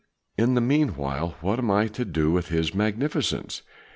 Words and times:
In 0.35 0.55
the 0.55 0.61
meanwhile 0.61 1.35
what 1.41 1.59
am 1.59 1.69
I 1.69 1.85
to 1.89 2.05
do 2.05 2.31
with 2.31 2.47
his 2.47 2.73
Magnificence? 2.73 3.61